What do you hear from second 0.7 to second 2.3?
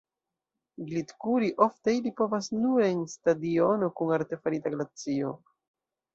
Glitkuri ofte ili